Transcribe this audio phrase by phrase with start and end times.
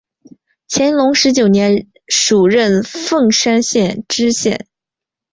[0.67, 4.65] 乾隆十九年署任凤山县知县。